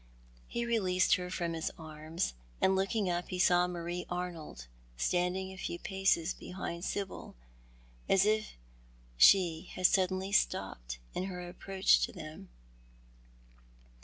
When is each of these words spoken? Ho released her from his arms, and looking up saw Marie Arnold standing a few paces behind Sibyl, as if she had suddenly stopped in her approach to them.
Ho 0.53 0.61
released 0.61 1.13
her 1.17 1.29
from 1.29 1.53
his 1.53 1.71
arms, 1.77 2.33
and 2.59 2.75
looking 2.75 3.07
up 3.07 3.31
saw 3.35 3.67
Marie 3.67 4.07
Arnold 4.09 4.65
standing 4.97 5.51
a 5.53 5.57
few 5.57 5.77
paces 5.77 6.33
behind 6.33 6.83
Sibyl, 6.83 7.35
as 8.09 8.25
if 8.25 8.57
she 9.15 9.69
had 9.75 9.85
suddenly 9.85 10.31
stopped 10.31 10.97
in 11.13 11.25
her 11.25 11.47
approach 11.47 12.03
to 12.07 12.11
them. 12.11 12.49